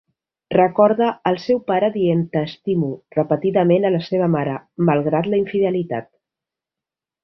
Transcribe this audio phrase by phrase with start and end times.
[0.53, 4.59] Recorda el seu pare dient "t'estimo" repetidament a la seva mare,
[4.91, 6.13] malgrat la infidelitat.